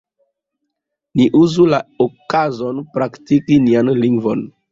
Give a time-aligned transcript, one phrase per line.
[1.19, 4.45] Ni uzu la okazon praktiki nian lingvon!